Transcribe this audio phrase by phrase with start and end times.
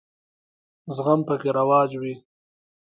[0.95, 2.13] زغم پکې رواج وي.